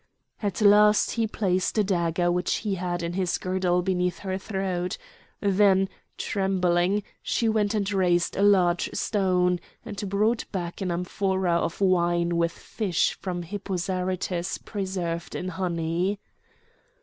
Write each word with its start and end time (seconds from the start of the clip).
At 0.41 0.61
last 0.61 1.11
he 1.11 1.27
placed 1.27 1.77
a 1.77 1.83
dagger 1.83 2.31
which 2.31 2.55
he 2.65 2.73
had 2.73 3.03
in 3.03 3.13
his 3.13 3.37
girdle 3.37 3.83
beneath 3.83 4.17
her 4.17 4.35
throat. 4.35 4.97
Then, 5.41 5.89
trembling, 6.17 7.03
she 7.21 7.47
went 7.47 7.75
and 7.75 7.93
raised 7.93 8.35
a 8.35 8.41
large 8.41 8.89
stone, 8.95 9.59
and 9.85 10.09
brought 10.09 10.45
back 10.51 10.81
an 10.81 10.89
amphora 10.89 11.51
of 11.57 11.81
wine 11.81 12.35
with 12.35 12.51
fish 12.51 13.13
from 13.21 13.43
Hippo 13.43 13.77
Zarytus 13.77 14.57
preserved 14.57 15.35
in 15.35 15.49
honey. 15.49 16.19